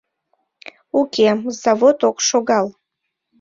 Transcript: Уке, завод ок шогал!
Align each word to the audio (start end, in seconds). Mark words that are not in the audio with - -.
Уке, 0.99 1.27
завод 1.61 1.99
ок 2.09 2.17
шогал! 2.27 2.67